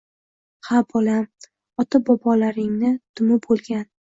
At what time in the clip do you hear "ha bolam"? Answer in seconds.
0.69-1.27